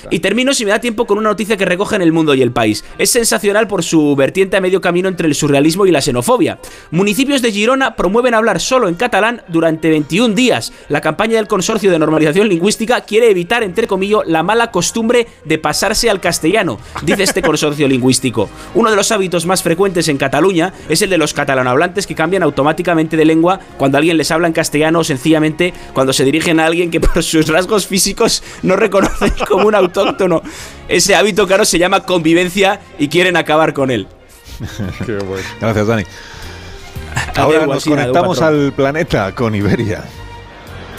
y 0.09 0.19
termino, 0.19 0.53
si 0.53 0.65
me 0.65 0.71
da 0.71 0.79
tiempo, 0.79 1.05
con 1.05 1.17
una 1.17 1.29
noticia 1.29 1.57
que 1.57 1.65
recoge 1.65 1.95
en 1.95 2.01
el 2.01 2.11
mundo 2.11 2.33
y 2.33 2.41
el 2.41 2.51
país. 2.51 2.83
Es 2.97 3.11
sensacional 3.11 3.67
por 3.67 3.83
su 3.83 4.15
vertiente 4.15 4.57
a 4.57 4.61
medio 4.61 4.81
camino 4.81 5.09
entre 5.09 5.27
el 5.27 5.35
surrealismo 5.35 5.85
y 5.85 5.91
la 5.91 6.01
xenofobia. 6.01 6.59
Municipios 6.91 7.41
de 7.41 7.51
Girona 7.51 7.95
promueven 7.95 8.33
hablar 8.33 8.59
solo 8.59 8.87
en 8.87 8.95
catalán 8.95 9.41
durante 9.47 9.89
21 9.89 10.33
días. 10.35 10.71
La 10.89 11.01
campaña 11.01 11.35
del 11.37 11.47
Consorcio 11.47 11.91
de 11.91 11.99
Normalización 11.99 12.34
Lingüística 12.43 13.01
quiere 13.01 13.29
evitar, 13.29 13.63
entre 13.63 13.87
comillas, 13.87 14.21
la 14.25 14.43
mala 14.43 14.71
costumbre 14.71 15.27
de 15.45 15.57
pasarse 15.57 16.09
al 16.09 16.19
castellano, 16.19 16.79
dice 17.03 17.23
este 17.23 17.41
consorcio 17.43 17.87
lingüístico. 17.87 18.49
Uno 18.73 18.89
de 18.89 18.95
los 18.95 19.11
hábitos 19.11 19.45
más 19.45 19.63
frecuentes 19.63 20.07
en 20.07 20.17
Cataluña 20.17 20.73
es 20.89 21.01
el 21.01 21.09
de 21.09 21.17
los 21.17 21.33
catalanohablantes 21.33 22.07
que 22.07 22.15
cambian 22.15 22.43
automáticamente 22.43 23.17
de 23.17 23.25
lengua 23.25 23.59
cuando 23.77 23.97
alguien 23.97 24.17
les 24.17 24.31
habla 24.31 24.47
en 24.47 24.53
castellano 24.53 24.99
o 24.99 25.03
sencillamente 25.03 25.73
cuando 25.93 26.13
se 26.13 26.25
dirigen 26.25 26.59
a 26.59 26.65
alguien 26.65 26.91
que 26.91 26.99
por 26.99 27.23
sus 27.23 27.47
rasgos 27.47 27.87
físicos 27.87 28.43
no 28.63 28.75
reconocen 28.75 29.33
como 29.47 29.67
un 29.67 29.75
autóctono. 29.75 30.41
Ese 30.87 31.15
hábito, 31.15 31.47
claro, 31.47 31.65
se 31.65 31.79
llama 31.79 32.01
convivencia 32.01 32.79
y 32.99 33.07
quieren 33.07 33.37
acabar 33.37 33.73
con 33.73 33.91
él. 33.91 34.07
Qué 35.05 35.13
bueno. 35.13 35.43
Gracias, 35.59 35.87
Dani. 35.87 36.03
Ahora 37.35 37.65
nos 37.65 37.85
conectamos 37.85 38.41
al 38.41 38.73
planeta 38.73 39.33
con 39.33 39.55
Iberia. 39.55 40.03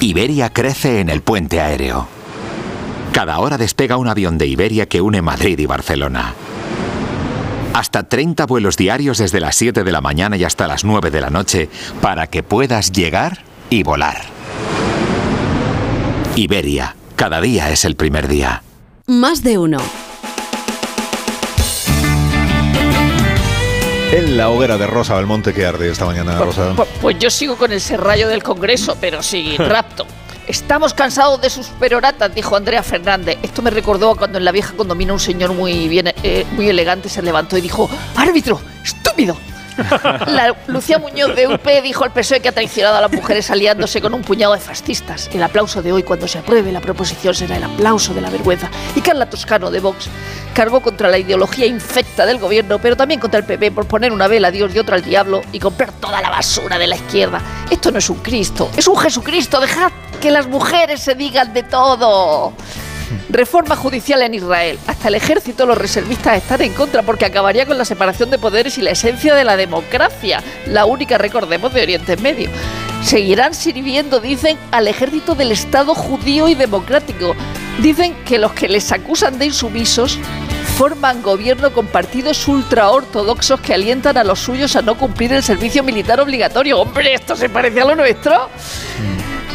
Iberia 0.00 0.52
crece 0.52 1.00
en 1.00 1.08
el 1.08 1.22
puente 1.22 1.60
aéreo. 1.60 2.06
Cada 3.12 3.38
hora 3.38 3.56
despega 3.56 3.96
un 3.96 4.08
avión 4.08 4.36
de 4.36 4.46
Iberia 4.46 4.86
que 4.86 5.00
une 5.00 5.22
Madrid 5.22 5.58
y 5.58 5.66
Barcelona. 5.66 6.34
Hasta 7.72 8.02
30 8.02 8.46
vuelos 8.46 8.76
diarios 8.76 9.18
desde 9.18 9.40
las 9.40 9.56
7 9.56 9.84
de 9.84 9.92
la 9.92 10.00
mañana 10.00 10.36
y 10.36 10.44
hasta 10.44 10.66
las 10.66 10.84
9 10.84 11.10
de 11.10 11.20
la 11.20 11.30
noche 11.30 11.68
para 12.00 12.26
que 12.26 12.42
puedas 12.42 12.92
llegar 12.92 13.38
y 13.70 13.82
volar. 13.82 14.22
Iberia, 16.36 16.94
cada 17.16 17.40
día 17.40 17.70
es 17.70 17.84
el 17.86 17.96
primer 17.96 18.28
día. 18.28 18.62
Más 19.06 19.42
de 19.42 19.58
uno. 19.58 19.78
En 24.12 24.36
la 24.36 24.50
hoguera 24.50 24.78
de 24.78 24.86
Rosa 24.86 25.16
Belmonte 25.16 25.52
que 25.52 25.66
arde 25.66 25.90
esta 25.90 26.04
mañana, 26.04 26.38
Rosa. 26.38 26.74
Pues, 26.76 26.88
pues 27.00 27.18
yo 27.18 27.28
sigo 27.28 27.56
con 27.56 27.72
el 27.72 27.80
serrallo 27.80 28.28
del 28.28 28.42
Congreso, 28.42 28.96
pero 29.00 29.22
sí, 29.22 29.56
rapto. 29.58 30.06
Estamos 30.46 30.94
cansados 30.94 31.40
de 31.40 31.50
sus 31.50 31.66
peroratas, 31.66 32.32
dijo 32.32 32.54
Andrea 32.54 32.84
Fernández. 32.84 33.36
Esto 33.42 33.62
me 33.62 33.70
recordó 33.70 34.12
a 34.12 34.16
cuando 34.16 34.38
en 34.38 34.44
la 34.44 34.52
vieja 34.52 34.74
condomina 34.76 35.12
un 35.12 35.18
señor 35.18 35.52
muy 35.54 35.88
bien, 35.88 36.14
eh, 36.22 36.46
muy 36.52 36.68
elegante 36.68 37.08
se 37.08 37.20
levantó 37.20 37.58
y 37.58 37.60
dijo: 37.60 37.90
¡Árbitro! 38.14 38.60
¡Estúpido! 38.84 39.36
La 40.26 40.54
Lucía 40.66 40.98
Muñoz 40.98 41.34
de 41.34 41.46
UP 41.46 41.66
dijo 41.82 42.04
al 42.04 42.12
PSOE 42.12 42.40
que 42.40 42.48
ha 42.48 42.52
traicionado 42.52 42.96
a 42.96 43.00
las 43.00 43.12
mujeres 43.12 43.50
aliándose 43.50 44.00
con 44.00 44.14
un 44.14 44.22
puñado 44.22 44.54
de 44.54 44.60
fascistas. 44.60 45.28
El 45.32 45.42
aplauso 45.42 45.82
de 45.82 45.92
hoy 45.92 46.02
cuando 46.02 46.26
se 46.28 46.38
apruebe 46.38 46.72
la 46.72 46.80
proposición 46.80 47.34
será 47.34 47.56
el 47.56 47.64
aplauso 47.64 48.14
de 48.14 48.20
la 48.20 48.30
vergüenza. 48.30 48.70
Y 48.94 49.00
Carla 49.00 49.28
Toscano 49.28 49.70
de 49.70 49.80
Vox 49.80 50.08
cargó 50.54 50.80
contra 50.80 51.08
la 51.08 51.18
ideología 51.18 51.66
infecta 51.66 52.24
del 52.24 52.38
gobierno, 52.38 52.78
pero 52.78 52.96
también 52.96 53.20
contra 53.20 53.40
el 53.40 53.46
PP 53.46 53.72
por 53.72 53.86
poner 53.86 54.12
una 54.12 54.28
vela 54.28 54.48
a 54.48 54.50
Dios 54.50 54.74
y 54.74 54.78
otra 54.78 54.96
al 54.96 55.02
diablo 55.02 55.42
y 55.52 55.58
comprar 55.58 55.92
toda 55.92 56.22
la 56.22 56.30
basura 56.30 56.78
de 56.78 56.86
la 56.86 56.96
izquierda. 56.96 57.40
Esto 57.70 57.90
no 57.90 57.98
es 57.98 58.08
un 58.08 58.18
Cristo, 58.18 58.70
es 58.76 58.88
un 58.88 58.96
Jesucristo. 58.96 59.60
Dejad 59.60 59.92
que 60.20 60.30
las 60.30 60.46
mujeres 60.46 61.00
se 61.00 61.14
digan 61.14 61.52
de 61.52 61.62
todo. 61.62 62.54
Reforma 63.28 63.76
judicial 63.76 64.22
en 64.22 64.34
Israel. 64.34 64.78
Hasta 64.86 65.08
el 65.08 65.14
ejército, 65.14 65.66
los 65.66 65.78
reservistas 65.78 66.36
están 66.36 66.62
en 66.62 66.72
contra 66.72 67.02
porque 67.02 67.24
acabaría 67.24 67.66
con 67.66 67.78
la 67.78 67.84
separación 67.84 68.30
de 68.30 68.38
poderes 68.38 68.78
y 68.78 68.82
la 68.82 68.90
esencia 68.90 69.34
de 69.34 69.44
la 69.44 69.56
democracia, 69.56 70.42
la 70.66 70.84
única, 70.84 71.18
recordemos, 71.18 71.72
de 71.72 71.82
Oriente 71.82 72.16
Medio. 72.16 72.50
Seguirán 73.02 73.54
sirviendo, 73.54 74.20
dicen, 74.20 74.58
al 74.72 74.88
ejército 74.88 75.34
del 75.34 75.52
Estado 75.52 75.94
judío 75.94 76.48
y 76.48 76.54
democrático. 76.54 77.34
Dicen 77.80 78.14
que 78.24 78.38
los 78.38 78.52
que 78.52 78.68
les 78.68 78.90
acusan 78.90 79.38
de 79.38 79.46
insumisos 79.46 80.18
forman 80.76 81.22
gobierno 81.22 81.72
con 81.72 81.86
partidos 81.86 82.46
ultraortodoxos 82.46 83.60
que 83.60 83.72
alientan 83.72 84.18
a 84.18 84.24
los 84.24 84.40
suyos 84.40 84.76
a 84.76 84.82
no 84.82 84.96
cumplir 84.96 85.32
el 85.32 85.42
servicio 85.42 85.82
militar 85.82 86.20
obligatorio. 86.20 86.78
Hombre, 86.80 87.14
esto 87.14 87.34
se 87.34 87.48
parece 87.48 87.80
a 87.80 87.86
lo 87.86 87.96
nuestro. 87.96 88.50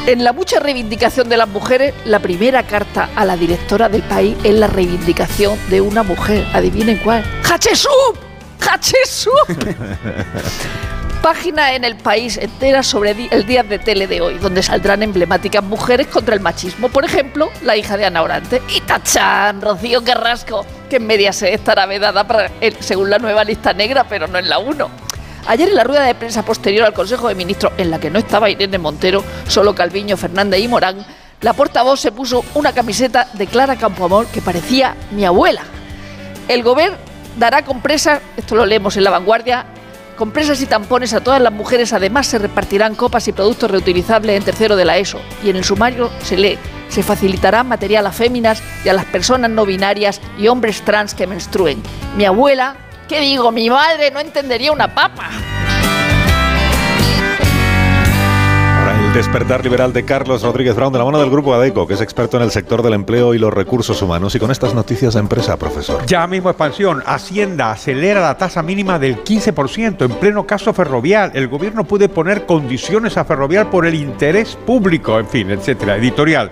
En 0.07 0.23
la 0.23 0.33
mucha 0.33 0.59
reivindicación 0.59 1.29
de 1.29 1.37
las 1.37 1.47
mujeres, 1.47 1.93
la 2.05 2.19
primera 2.19 2.63
carta 2.63 3.09
a 3.15 3.23
la 3.23 3.37
directora 3.37 3.87
del 3.87 4.01
país 4.01 4.35
es 4.43 4.53
la 4.55 4.67
reivindicación 4.67 5.57
de 5.69 5.79
una 5.81 6.01
mujer. 6.03 6.45
Adivinen 6.53 6.97
cuál. 6.97 7.23
¡Hachesub! 7.49 8.17
¡Hachesub! 8.59 9.31
Página 11.21 11.75
en 11.75 11.83
el 11.83 11.97
país 11.97 12.37
entera 12.37 12.81
sobre 12.81 13.11
el 13.29 13.45
día 13.45 13.61
de 13.61 13.77
tele 13.77 14.07
de 14.07 14.21
hoy, 14.21 14.39
donde 14.39 14.63
saldrán 14.63 15.03
emblemáticas 15.03 15.63
mujeres 15.63 16.07
contra 16.07 16.33
el 16.33 16.41
machismo. 16.41 16.89
Por 16.89 17.05
ejemplo, 17.05 17.51
la 17.61 17.77
hija 17.77 17.95
de 17.95 18.05
Ana 18.05 18.23
Orante. 18.23 18.59
Y 18.75 18.81
Tachán, 18.81 19.61
Rocío 19.61 20.03
Carrasco, 20.03 20.65
que 20.89 20.95
en 20.95 21.05
media 21.05 21.31
se 21.31 21.53
estará 21.53 21.85
vedada 21.85 22.25
para 22.27 22.49
el- 22.59 22.75
según 22.81 23.11
la 23.11 23.19
nueva 23.19 23.43
lista 23.43 23.71
negra, 23.71 24.05
pero 24.09 24.27
no 24.27 24.39
en 24.39 24.49
la 24.49 24.57
1. 24.57 24.89
Ayer 25.47 25.69
en 25.69 25.75
la 25.75 25.83
rueda 25.83 26.03
de 26.03 26.15
prensa 26.15 26.43
posterior 26.43 26.85
al 26.85 26.93
Consejo 26.93 27.27
de 27.27 27.35
Ministros, 27.35 27.73
en 27.77 27.89
la 27.89 27.99
que 27.99 28.09
no 28.09 28.19
estaba 28.19 28.49
Irene 28.49 28.77
Montero, 28.77 29.23
solo 29.47 29.73
Calviño, 29.73 30.17
Fernández 30.17 30.61
y 30.61 30.67
Morán, 30.67 31.05
la 31.41 31.53
portavoz 31.53 31.99
se 31.99 32.11
puso 32.11 32.45
una 32.53 32.71
camiseta 32.71 33.27
de 33.33 33.47
Clara 33.47 33.75
Campoamor 33.75 34.27
que 34.27 34.41
parecía 34.41 34.95
mi 35.11 35.25
abuela. 35.25 35.63
El 36.47 36.61
gobierno 36.61 36.97
dará 37.37 37.63
compresas, 37.63 38.21
esto 38.37 38.55
lo 38.55 38.65
leemos 38.65 38.95
en 38.97 39.03
La 39.03 39.09
Vanguardia, 39.09 39.65
compresas 40.17 40.61
y 40.61 40.67
tampones 40.67 41.13
a 41.13 41.23
todas 41.23 41.41
las 41.41 41.51
mujeres. 41.51 41.93
Además, 41.93 42.27
se 42.27 42.37
repartirán 42.37 42.93
copas 42.93 43.27
y 43.27 43.31
productos 43.31 43.71
reutilizables 43.71 44.37
en 44.37 44.43
tercero 44.43 44.75
de 44.75 44.85
la 44.85 44.97
ESO. 44.97 45.19
Y 45.43 45.49
en 45.49 45.55
el 45.55 45.63
sumario 45.63 46.11
se 46.21 46.37
lee, 46.37 46.59
se 46.89 47.01
facilitará 47.01 47.63
material 47.63 48.05
a 48.05 48.11
féminas 48.11 48.61
y 48.85 48.89
a 48.89 48.93
las 48.93 49.05
personas 49.05 49.49
no 49.49 49.65
binarias 49.65 50.21
y 50.37 50.47
hombres 50.47 50.83
trans 50.83 51.15
que 51.15 51.25
menstruen. 51.25 51.81
Mi 52.17 52.25
abuela, 52.25 52.75
¿qué 53.11 53.19
digo? 53.19 53.51
Mi 53.51 53.69
madre 53.69 54.09
no 54.09 54.21
entendería 54.21 54.71
una 54.71 54.87
papa. 54.95 55.27
Ahora 58.79 59.05
el 59.05 59.13
despertar 59.13 59.61
liberal 59.65 59.91
de 59.91 60.05
Carlos 60.05 60.41
Rodríguez 60.43 60.77
Brown 60.77 60.93
de 60.93 60.99
la 60.99 61.03
mano 61.03 61.19
del 61.19 61.29
grupo 61.29 61.53
ADECO, 61.53 61.85
que 61.85 61.95
es 61.95 62.01
experto 62.01 62.37
en 62.37 62.43
el 62.43 62.51
sector 62.51 62.81
del 62.81 62.93
empleo 62.93 63.33
y 63.33 63.37
los 63.37 63.53
recursos 63.53 64.01
humanos. 64.01 64.33
Y 64.35 64.39
con 64.39 64.49
estas 64.49 64.73
noticias 64.73 65.13
de 65.15 65.19
empresa, 65.19 65.57
profesor. 65.57 66.05
Ya 66.05 66.25
mismo 66.25 66.51
expansión. 66.51 67.03
Hacienda 67.05 67.71
acelera 67.71 68.21
la 68.21 68.37
tasa 68.37 68.63
mínima 68.63 68.97
del 68.97 69.21
15% 69.21 70.05
en 70.05 70.11
pleno 70.13 70.47
caso 70.47 70.73
ferrovial. 70.73 71.31
El 71.33 71.49
gobierno 71.49 71.83
puede 71.83 72.07
poner 72.07 72.45
condiciones 72.45 73.17
a 73.17 73.25
ferrovial 73.25 73.69
por 73.69 73.85
el 73.85 73.95
interés 73.95 74.57
público, 74.65 75.19
en 75.19 75.27
fin, 75.27 75.51
etcétera. 75.51 75.97
Editorial. 75.97 76.49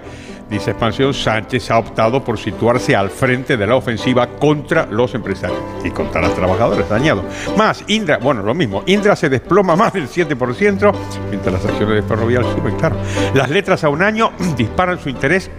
Dice 0.49 0.71
Expansión, 0.71 1.13
Sánchez 1.13 1.69
ha 1.69 1.77
optado 1.77 2.23
por 2.23 2.39
situarse 2.39 2.95
al 2.95 3.09
frente 3.09 3.55
de 3.55 3.67
la 3.67 3.75
ofensiva 3.75 4.27
contra 4.27 4.87
los 4.87 5.13
empresarios 5.13 5.59
y 5.83 5.91
contra 5.91 6.21
los 6.21 6.33
trabajadores 6.33 6.89
dañados. 6.89 7.23
Más, 7.55 7.83
Indra, 7.87 8.17
bueno, 8.17 8.41
lo 8.41 8.55
mismo, 8.55 8.83
Indra 8.87 9.15
se 9.15 9.29
desploma 9.29 9.75
más 9.75 9.93
del 9.93 10.07
7%, 10.07 10.93
mientras 11.29 11.53
las 11.53 11.65
acciones 11.65 11.95
de 11.95 12.01
Ferrovial 12.01 12.43
suben, 12.43 12.75
claro. 12.77 12.97
Las 13.35 13.49
letras 13.51 13.83
a 13.83 13.89
un 13.89 14.01
año 14.01 14.31
disparan 14.57 14.99
su 14.99 15.09
interés 15.09 15.51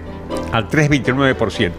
al 0.52 0.68
3,29%. 0.68 1.72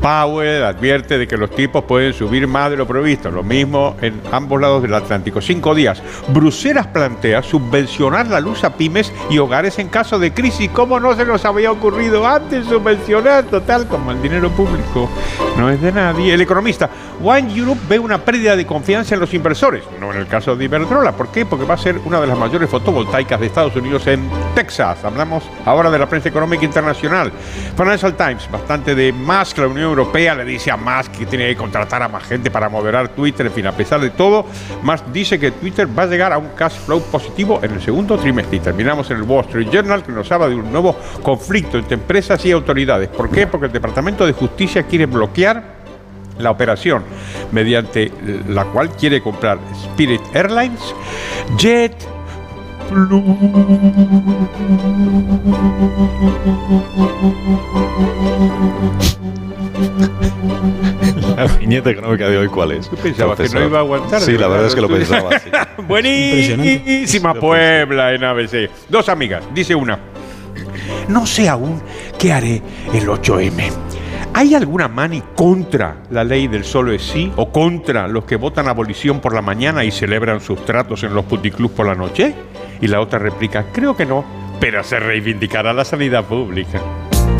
Powell 0.00 0.64
advierte 0.64 1.18
de 1.18 1.26
que 1.26 1.36
los 1.36 1.50
tipos 1.50 1.84
pueden 1.84 2.12
subir 2.12 2.46
más 2.46 2.70
de 2.70 2.76
lo 2.76 2.86
previsto, 2.86 3.30
lo 3.30 3.42
mismo 3.42 3.96
en 4.02 4.20
ambos 4.32 4.60
lados 4.60 4.82
del 4.82 4.94
Atlántico. 4.94 5.40
Cinco 5.40 5.74
días. 5.74 6.02
Bruselas 6.28 6.86
plantea 6.88 7.42
subvencionar 7.42 8.28
la 8.28 8.40
luz 8.40 8.64
a 8.64 8.76
pymes 8.76 9.12
y 9.30 9.38
hogares 9.38 9.78
en 9.78 9.88
caso 9.88 10.18
de 10.18 10.32
crisis. 10.32 10.70
¿Cómo 10.70 11.00
no 11.00 11.14
se 11.16 11.24
nos 11.24 11.44
había 11.44 11.72
ocurrido 11.72 12.26
antes 12.26 12.66
subvencionar? 12.66 13.44
Total, 13.44 13.86
como 13.88 14.10
el 14.10 14.20
dinero 14.20 14.50
público 14.50 15.08
no 15.56 15.70
es 15.70 15.80
de 15.80 15.92
nadie. 15.92 16.34
El 16.34 16.40
economista, 16.40 16.90
Wine 17.20 17.54
Europe 17.56 17.80
ve 17.88 17.98
una 17.98 18.18
pérdida 18.18 18.56
de 18.56 18.66
confianza 18.66 19.14
en 19.14 19.20
los 19.20 19.32
inversores, 19.32 19.84
no 20.00 20.12
en 20.12 20.18
el 20.18 20.26
caso 20.26 20.56
de 20.56 20.64
Iberdrola. 20.64 21.12
¿Por 21.12 21.28
qué? 21.28 21.46
Porque 21.46 21.64
va 21.64 21.74
a 21.74 21.78
ser 21.78 21.98
una 22.04 22.20
de 22.20 22.26
las 22.26 22.36
mayores 22.36 22.68
fotovoltaicas 22.68 23.40
de 23.40 23.46
Estados 23.46 23.74
Unidos 23.76 24.06
en 24.06 24.28
Texas. 24.54 25.04
Hablamos 25.04 25.44
ahora 25.64 25.90
de 25.90 25.98
la 25.98 26.08
prensa 26.08 26.28
económica 26.28 26.64
internacional. 26.64 27.32
Financial 27.76 28.13
Times, 28.14 28.50
bastante 28.50 28.94
de 28.94 29.12
Musk, 29.12 29.58
la 29.58 29.66
Unión 29.66 29.88
Europea 29.88 30.34
le 30.34 30.44
dice 30.44 30.70
a 30.70 30.76
Musk 30.76 31.12
que 31.12 31.26
tiene 31.26 31.48
que 31.48 31.56
contratar 31.56 32.02
a 32.02 32.08
más 32.08 32.24
gente 32.24 32.50
para 32.50 32.68
moderar 32.68 33.08
Twitter, 33.08 33.46
en 33.46 33.52
fin, 33.52 33.66
a 33.66 33.72
pesar 33.72 34.00
de 34.00 34.10
todo, 34.10 34.46
Musk 34.82 35.06
dice 35.12 35.38
que 35.38 35.50
Twitter 35.50 35.86
va 35.86 36.04
a 36.04 36.06
llegar 36.06 36.32
a 36.32 36.38
un 36.38 36.48
cash 36.56 36.74
flow 36.84 37.02
positivo 37.02 37.60
en 37.62 37.72
el 37.72 37.82
segundo 37.82 38.16
trimestre. 38.18 38.56
Y 38.56 38.60
terminamos 38.60 39.10
en 39.10 39.18
el 39.18 39.22
Wall 39.22 39.44
Street 39.44 39.68
Journal 39.70 40.02
que 40.02 40.12
nos 40.12 40.30
habla 40.32 40.48
de 40.48 40.54
un 40.54 40.70
nuevo 40.70 40.96
conflicto 41.22 41.78
entre 41.78 41.94
empresas 41.94 42.44
y 42.44 42.52
autoridades. 42.52 43.08
¿Por 43.08 43.30
qué? 43.30 43.46
Porque 43.46 43.66
el 43.66 43.72
Departamento 43.72 44.26
de 44.26 44.32
Justicia 44.32 44.84
quiere 44.84 45.06
bloquear 45.06 45.74
la 46.38 46.50
operación 46.50 47.04
mediante 47.52 48.10
la 48.48 48.64
cual 48.64 48.90
quiere 48.90 49.22
comprar 49.22 49.58
Spirit 49.92 50.20
Airlines, 50.34 50.80
Jet 51.56 52.13
La 61.36 61.46
viñeta 61.58 61.90
económica 61.90 62.28
de 62.28 62.38
hoy, 62.38 62.48
¿cuál 62.48 62.72
es? 62.72 62.88
pensaba 62.88 63.36
que 63.36 63.48
no 63.48 63.64
iba 63.64 63.78
a 63.78 63.80
aguantar, 63.80 64.20
Sí, 64.20 64.38
la 64.38 64.48
verdad 64.48 64.66
es 64.66 64.74
que 64.74 64.80
lo 64.80 64.88
pensaba. 64.88 65.38
sí. 65.38 65.50
Buenísima 65.88 67.34
Puebla 67.34 68.12
en 68.12 68.24
ABC. 68.24 68.70
Dos 68.88 69.08
amigas, 69.08 69.42
dice 69.52 69.74
una. 69.74 69.98
No 71.08 71.26
sé 71.26 71.48
aún 71.48 71.82
qué 72.18 72.32
haré 72.32 72.62
el 72.92 73.06
8M. 73.08 73.70
¿Hay 74.32 74.54
alguna 74.54 74.88
mani 74.88 75.22
contra 75.36 75.98
la 76.10 76.24
ley 76.24 76.48
del 76.48 76.64
solo 76.64 76.92
es 76.92 77.02
sí 77.02 77.32
o 77.36 77.50
contra 77.52 78.08
los 78.08 78.24
que 78.24 78.36
votan 78.36 78.68
abolición 78.68 79.20
por 79.20 79.34
la 79.34 79.42
mañana 79.42 79.84
y 79.84 79.90
celebran 79.90 80.40
sus 80.40 80.64
tratos 80.64 81.04
en 81.04 81.14
los 81.14 81.24
puticlubs 81.24 81.74
por 81.74 81.86
la 81.86 81.94
noche? 81.94 82.34
Y 82.80 82.88
la 82.88 83.00
otra 83.00 83.18
replica, 83.18 83.66
creo 83.72 83.96
que 83.96 84.06
no, 84.06 84.24
pero 84.60 84.82
se 84.84 84.98
reivindicará 84.98 85.72
la 85.72 85.84
sanidad 85.84 86.24
pública. 86.24 86.80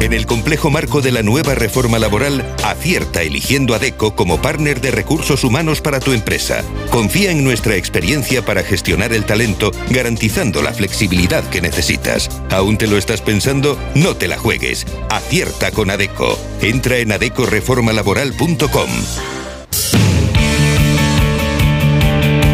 En 0.01 0.13
el 0.13 0.27
complejo 0.27 0.71
marco 0.71 1.01
de 1.01 1.13
la 1.13 1.23
nueva 1.23 1.55
reforma 1.55 1.99
laboral, 1.99 2.45
acierta 2.63 3.23
eligiendo 3.23 3.75
a 3.75 3.79
DECO 3.79 4.15
como 4.15 4.43
partner 4.43 4.83
de 4.83 4.91
recursos 4.91 5.45
humanos 5.45 5.81
para 5.81 5.99
tu 5.99 6.13
empresa. 6.13 6.63
Confía 6.91 7.31
en 7.31 7.43
nuestra 7.43 7.77
experiencia 7.77 8.45
para 8.45 8.63
gestionar 8.63 9.15
el 9.15 9.25
talento, 9.25 9.71
garantizando 9.89 10.61
la 10.61 10.75
flexibilidad 10.75 11.43
que 11.49 11.63
necesitas. 11.63 12.29
¿Aún 12.51 12.77
te 12.77 12.87
lo 12.87 12.99
estás 12.99 13.23
pensando? 13.23 13.79
No 13.95 14.15
te 14.15 14.29
la 14.29 14.37
juegues. 14.37 14.87
Acierta 15.09 15.71
con 15.71 15.91
ADECO. 15.91 16.39
Entra 16.61 16.99
en 16.99 17.13
adecoreformalaboral.com. 17.13 18.91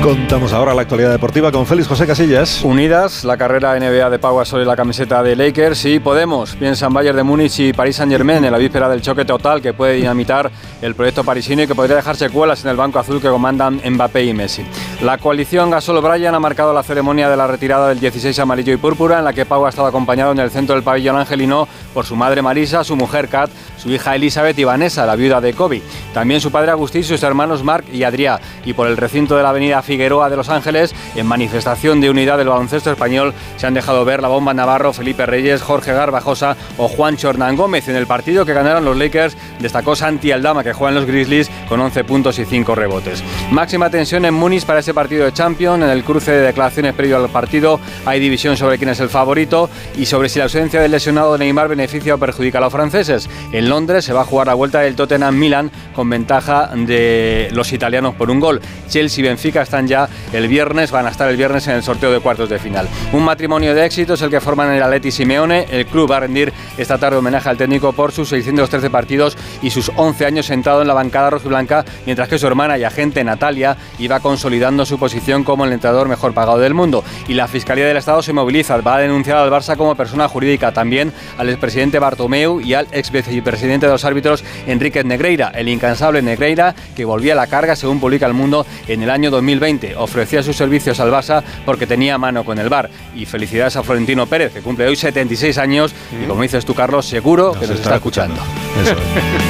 Contamos 0.03 0.55
ahora 0.55 0.73
la 0.73 0.81
actualidad 0.81 1.11
deportiva 1.11 1.53
con 1.53 1.67
Félix 1.67 1.87
José 1.87 2.07
Casillas. 2.07 2.65
Unidas, 2.65 3.23
la 3.23 3.37
carrera 3.37 3.79
NBA 3.79 4.09
de 4.09 4.19
Pau 4.19 4.41
y 4.43 4.65
la 4.65 4.75
camiseta 4.75 5.23
de 5.23 5.37
Lakers 5.37 5.85
y 5.85 6.01
Podemos 6.01 6.57
piensan 6.57 6.95
Bayern 6.95 7.19
de 7.19 7.23
Múnich 7.23 7.61
y 7.61 7.75
París 7.75 7.97
Saint 7.97 8.11
Germain 8.11 8.43
en 8.43 8.51
la 8.51 8.57
víspera 8.57 8.89
del 8.89 9.03
choque 9.03 9.27
total 9.27 9.61
que 9.61 9.75
puede 9.75 9.97
dinamitar 9.97 10.51
el 10.81 10.95
proyecto 10.95 11.23
parisino 11.23 11.63
y 11.63 11.67
que 11.67 11.75
podría 11.75 11.97
dejar 11.97 12.17
secuelas 12.17 12.65
en 12.65 12.71
el 12.71 12.79
banco 12.79 12.99
azul 12.99 13.21
que 13.21 13.29
comandan 13.29 13.79
Mbappé 13.85 14.25
y 14.25 14.33
Messi. 14.33 14.65
La 15.03 15.19
coalición 15.19 15.71
Gasol-Bryan 15.71 16.35
ha 16.35 16.41
marcado 16.41 16.73
la 16.73 16.83
ceremonia 16.83 17.29
de 17.29 17.37
la 17.37 17.47
retirada 17.47 17.91
del 17.91 18.01
16 18.01 18.39
amarillo 18.39 18.73
y 18.73 18.79
púrpura 18.79 19.19
en 19.19 19.27
la 19.27 19.35
que 19.35 19.45
Pau 19.45 19.67
ha 19.67 19.69
estado 19.69 19.89
acompañado 19.89 20.33
en 20.33 20.39
el 20.39 20.51
centro 20.51 20.77
del 20.77 20.83
pabellón 20.83 21.17
angelino 21.17 21.69
por 21.93 22.07
su 22.07 22.17
madre 22.17 22.41
Marisa, 22.41 22.85
su 22.85 22.97
mujer 22.97 23.29
Kat, 23.29 23.51
su 23.77 23.91
hija 23.91 24.15
Elizabeth 24.15 24.59
y 24.59 24.65
Vanessa, 24.65 25.05
la 25.05 25.15
viuda 25.15 25.43
de 25.43 25.53
Kobe. 25.53 25.83
También 26.15 26.41
su 26.41 26.51
padre 26.51 26.71
Agustín, 26.71 27.05
sus 27.05 27.23
hermanos 27.23 27.63
Marc 27.63 27.87
y 27.93 28.01
Adrià. 28.01 28.41
Y 28.65 28.73
por 28.73 28.87
el 28.87 28.97
recinto 28.97 29.37
de 29.37 29.43
la 29.43 29.51
avenida 29.51 29.83
Figueroa 29.91 30.31
de 30.31 30.37
Los 30.37 30.49
Ángeles, 30.51 30.95
en 31.17 31.27
manifestación 31.27 32.01
de 32.01 32.11
unidad 32.11 32.39
del 32.39 32.47
baloncesto 32.47 32.93
español, 32.93 33.35
se 33.57 33.67
han 33.67 33.75
dejado 33.75 34.05
ver 34.05 34.23
la 34.23 34.29
bomba 34.29 34.55
Navarro, 34.55 34.93
Felipe 34.93 35.27
Reyes, 35.27 35.63
Jorge 35.63 35.93
Garbajosa 35.93 36.57
o 36.77 36.87
Juancho 36.87 37.29
Hernán 37.29 37.57
Gómez. 37.57 37.89
En 37.89 37.97
el 37.97 38.07
partido 38.07 38.47
que 38.47 38.53
ganaron 38.53 38.85
los 38.85 38.97
Lakers, 38.97 39.37
destacó 39.59 39.97
Santi 39.97 40.31
Aldama, 40.31 40.63
que 40.63 40.75
juega 40.75 40.91
en 40.91 40.95
los 40.95 41.07
Grizzlies 41.07 41.51
con 41.69 41.81
11 41.81 42.05
puntos 42.05 42.39
y 42.39 42.45
5 42.45 42.73
rebotes. 42.77 43.25
Máxima 43.51 43.91
tensión 43.91 44.25
en 44.25 44.35
Múnich 44.35 44.65
para 44.65 44.79
ese 44.79 44.95
partido 44.95 45.25
de 45.25 45.33
Champions, 45.33 45.83
en 45.83 45.91
el 45.91 46.05
cruce 46.05 46.31
de 46.31 46.43
declaraciones 46.43 46.95
previo 46.95 47.17
al 47.17 47.29
partido, 47.29 47.81
hay 48.07 48.21
división 48.21 48.57
sobre 48.57 48.79
quién 48.79 48.91
es 48.91 49.01
el 49.01 49.09
favorito 49.09 49.69
y 49.97 50.07
sobre 50.07 50.29
si 50.29 50.39
la 50.39 50.45
ausencia 50.45 50.81
del 50.81 50.93
lesionado 50.93 51.33
de 51.33 51.41
Neymar 51.41 51.67
beneficia 51.67 52.15
o 52.15 52.19
perjudica 52.19 52.59
a 52.59 52.61
los 52.61 52.73
franceses. 52.73 53.29
En 53.51 53.69
Londres 53.69 54.05
se 54.05 54.13
va 54.13 54.21
a 54.21 54.25
jugar 54.25 54.47
la 54.47 54.55
vuelta 54.55 54.83
del 54.83 54.95
Tottenham 54.95 55.37
Milan 55.37 55.73
con 55.97 56.09
ventaja 56.09 56.71
de 56.77 57.49
los 57.51 57.73
italianos 57.73 58.15
por 58.15 58.31
un 58.31 58.39
gol. 58.39 58.61
Chelsea 58.89 59.25
y 59.25 59.29
Benfica 59.29 59.63
están 59.63 59.80
ya 59.87 60.09
el 60.33 60.49
viernes, 60.49 60.91
van 60.91 61.07
a 61.07 61.11
estar 61.11 61.29
el 61.29 61.37
viernes 61.37 61.67
en 61.69 61.75
el 61.77 61.83
sorteo 61.83 62.11
de 62.11 62.21
cuartos 62.21 62.49
de 62.49 62.59
final. 62.59 62.89
Un 63.13 63.25
matrimonio 63.25 63.75
de 63.75 63.85
éxito 63.85 64.15
es 64.15 64.23
el 64.23 64.31
que 64.31 64.41
forman 64.41 64.73
el 64.73 64.83
Atleti 64.83 65.11
Simeone. 65.11 65.67
El 65.71 65.87
club 65.87 66.11
va 66.11 66.19
a 66.19 66.21
rendir 66.21 66.53
esta 66.79 66.99
tarde 66.99 67.17
homenaje 67.17 67.49
al 67.49 67.57
técnico 67.57 67.93
por 67.93 68.13
sus 68.13 68.29
613 68.29 68.91
partidos 68.91 69.37
y 69.63 69.71
sus 69.71 69.91
11 69.97 70.27
años 70.27 70.47
sentado 70.47 70.83
en 70.83 70.89
la 70.89 70.95
bancada 70.95 71.31
rojiblanca, 71.31 71.85
mientras 72.07 72.29
que 72.29 72.39
su 72.39 72.47
hermana 72.47 72.79
y 72.79 72.85
agente 72.85 73.23
Natalia 73.25 73.77
iba 73.99 74.21
consolidando 74.21 74.87
su 74.87 74.99
posición 74.99 75.45
como 75.45 75.65
el 75.65 75.73
entrenador 75.73 76.09
mejor 76.09 76.35
pagado 76.35 76.59
del 76.59 76.75
mundo. 76.75 77.05
Y 77.29 77.35
la 77.35 77.49
Fiscalía 77.49 77.87
del 77.87 77.97
Estado 77.97 78.23
se 78.23 78.33
moviliza, 78.33 78.77
va 78.79 78.97
a 78.97 79.01
denunciar 79.01 79.37
al 79.39 79.51
Barça 79.51 79.77
como 79.77 79.95
persona 79.95 80.29
jurídica, 80.29 80.73
también 80.73 81.13
al 81.39 81.49
expresidente 81.49 81.99
Bartomeu 81.99 82.61
y 82.61 82.75
al 82.75 82.87
ex 82.93 83.11
vicepresidente 83.11 83.87
de 83.87 83.93
los 83.93 84.05
árbitros 84.05 84.45
Enrique 84.67 85.05
Negreira, 85.05 85.53
el 85.55 85.69
incansable 85.69 86.23
Negreira 86.23 86.75
que 86.95 87.05
volvía 87.05 87.33
a 87.33 87.37
la 87.37 87.47
carga, 87.47 87.77
según 87.77 88.01
publica 88.01 88.27
El 88.27 88.35
Mundo, 88.35 88.67
en 88.89 89.03
el 89.03 89.11
año 89.11 89.31
2020. 89.31 89.70
Ofrecía 89.97 90.43
sus 90.43 90.57
servicios 90.57 90.99
al 91.01 91.11
Barça 91.11 91.43
porque 91.65 91.87
tenía 91.87 92.19
mano 92.19 92.45
con 92.45 92.59
el 92.59 92.69
bar. 92.69 92.91
Y 93.15 93.27
felicidades 93.27 93.77
a 93.77 93.83
Florentino 93.83 94.27
Pérez, 94.27 94.53
que 94.53 94.61
cumple 94.61 94.87
hoy 94.87 94.97
76 94.97 95.59
años 95.59 95.95
y 96.23 96.27
como 96.27 96.43
dices 96.43 96.65
tú, 96.65 96.75
Carlos, 96.75 97.07
seguro 97.07 97.53
que 97.53 97.67
nos 97.67 97.79
está 97.79 97.97
escuchando. 97.97 98.41
Eso. 98.83 98.97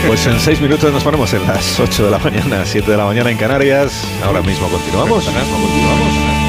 Pues 0.06 0.26
en 0.26 0.40
seis 0.40 0.60
minutos 0.60 0.92
nos 0.92 1.02
ponemos 1.02 1.32
en 1.34 1.46
las 1.46 1.78
8 1.78 2.04
de 2.06 2.10
la 2.10 2.18
mañana, 2.18 2.64
7 2.64 2.90
de 2.90 2.96
la 2.96 3.04
mañana 3.04 3.30
en 3.30 3.36
Canarias. 3.36 3.92
Ahora 4.24 4.42
mismo 4.42 4.68
continuamos. 4.68 5.24
continuamos. 5.24 6.39